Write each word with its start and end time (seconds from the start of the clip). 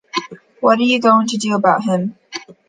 What 0.61 0.79
are 0.79 0.81
you 0.81 0.99
going 0.99 1.27
to 1.27 1.37
do 1.37 1.53
about 1.53 1.83
him? 1.83 2.15